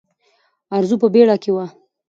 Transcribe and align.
ارزو 0.75 0.95
په 1.01 1.07
بیړه 1.13 1.35
کې 1.43 1.51
وه. 1.55 1.65